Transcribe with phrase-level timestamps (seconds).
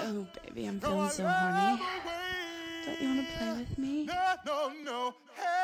[0.00, 1.82] Oh, baby, I'm feeling so horny.
[2.86, 4.04] Don't you want to play with me?
[4.04, 5.14] No, no, no.
[5.34, 5.57] Hey.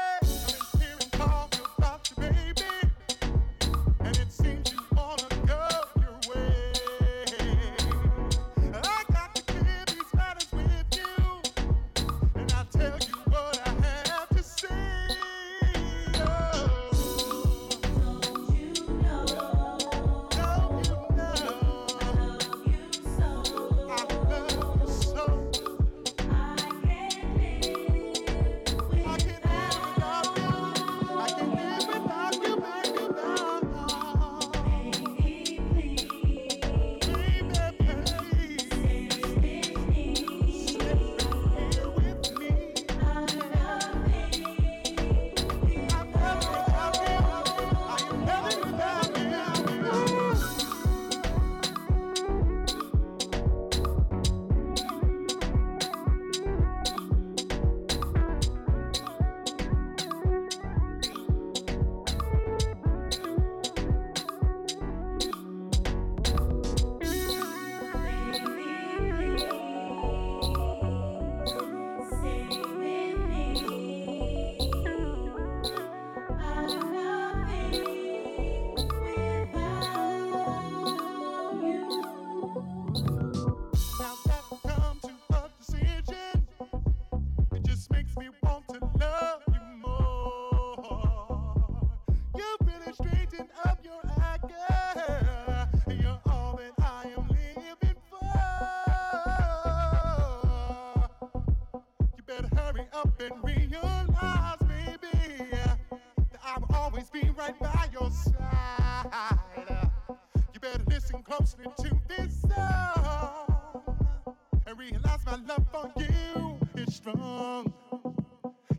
[114.76, 117.72] realize my love for you is strong.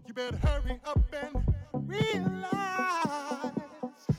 [0.08, 2.52] You better hurry up and realize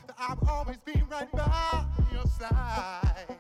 [0.07, 3.37] that I've always been right by your side.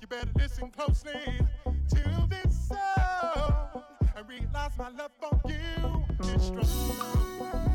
[0.00, 3.82] You better listen closely to this song
[4.16, 7.71] and realize my love for you is strong.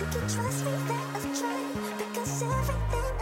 [0.00, 3.13] you can trust me that I've tried because everything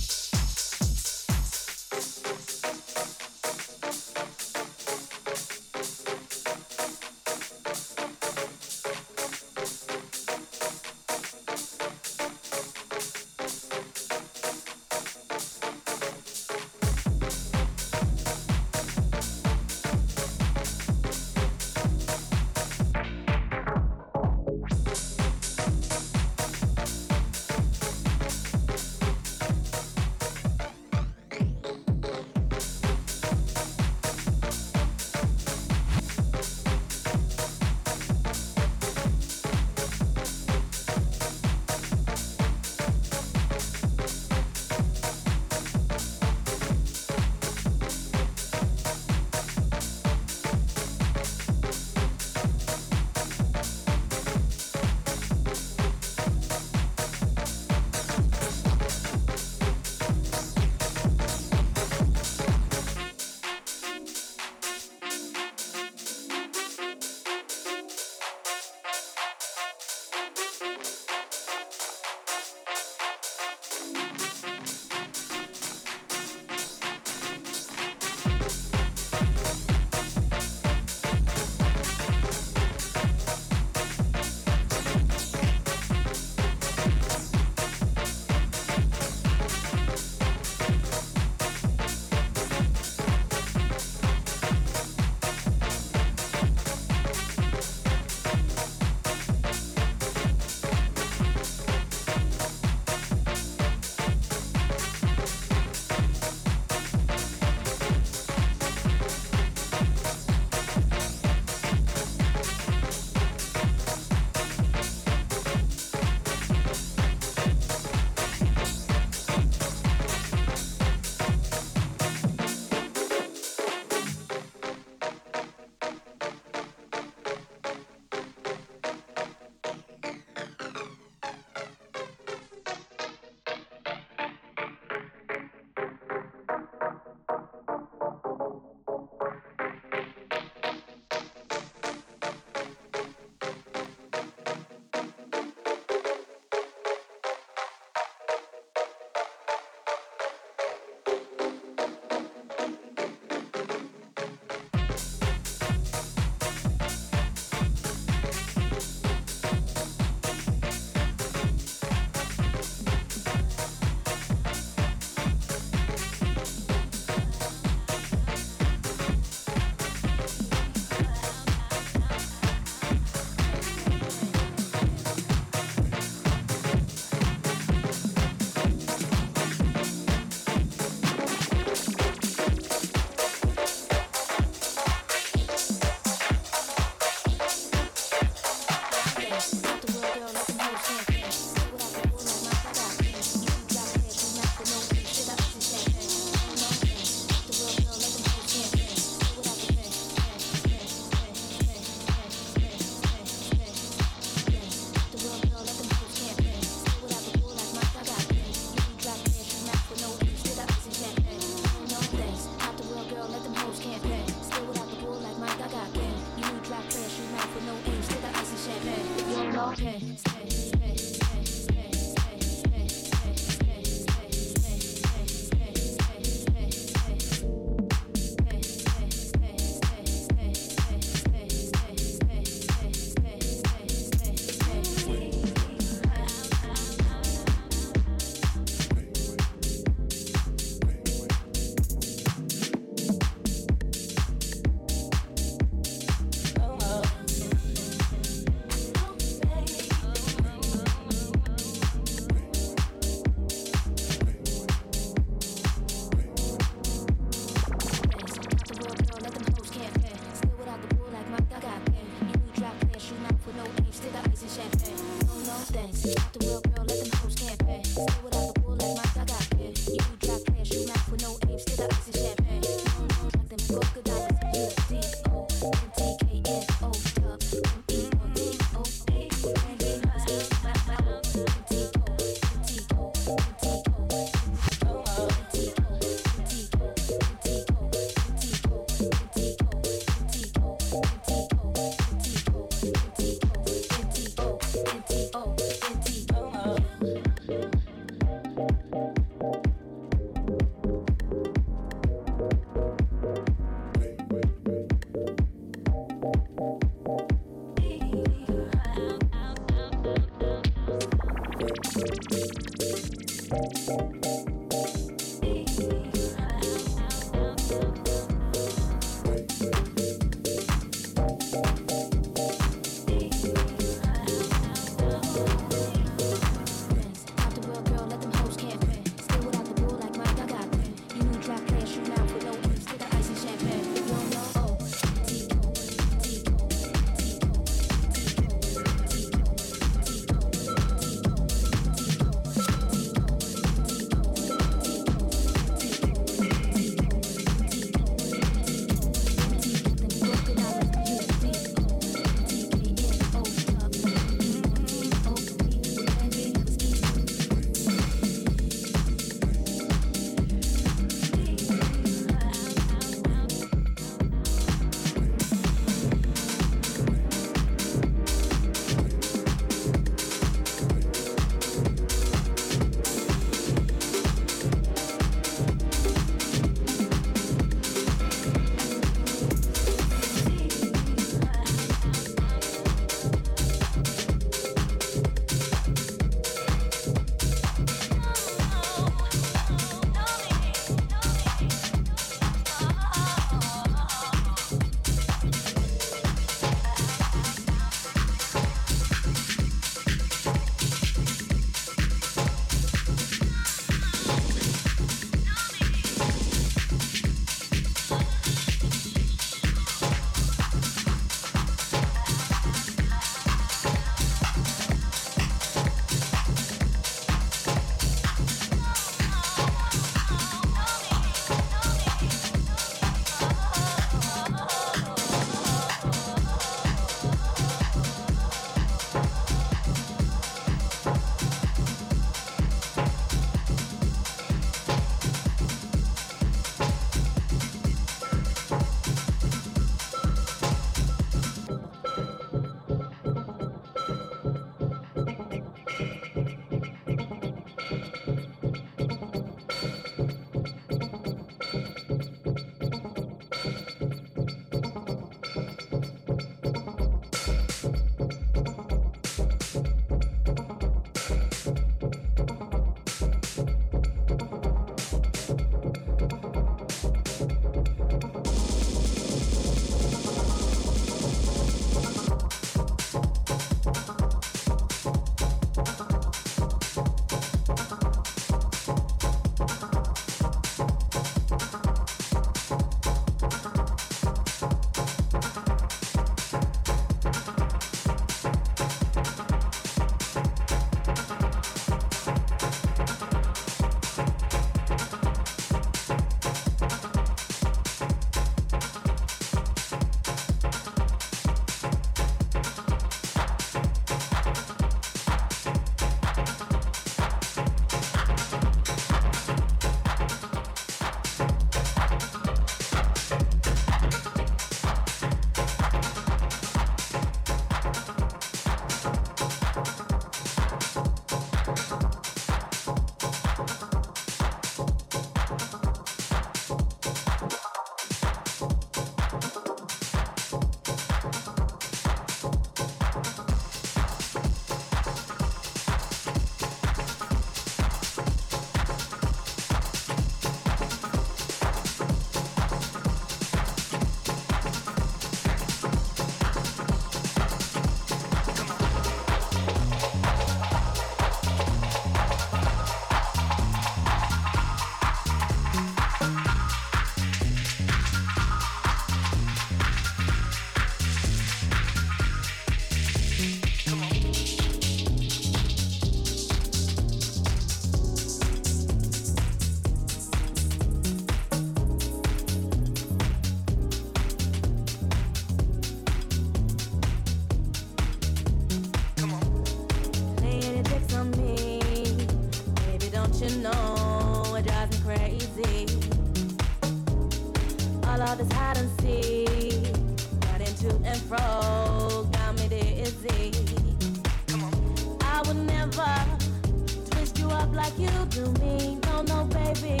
[597.98, 598.98] you do me.
[599.04, 600.00] No, oh, no, baby,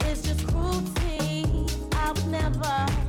[0.00, 1.44] it's just cruelty.
[1.92, 3.03] I never.